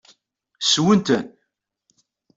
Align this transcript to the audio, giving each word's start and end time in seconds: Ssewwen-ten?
Ssewwen-ten? 0.63 1.25